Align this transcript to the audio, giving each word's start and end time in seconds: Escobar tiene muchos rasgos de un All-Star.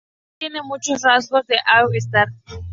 Escobar 0.03 0.37
tiene 0.39 0.63
muchos 0.63 1.03
rasgos 1.03 1.45
de 1.45 1.57
un 1.77 1.89
All-Star. 1.89 2.27